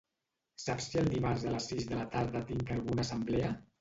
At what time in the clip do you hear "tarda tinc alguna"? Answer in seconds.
2.17-3.07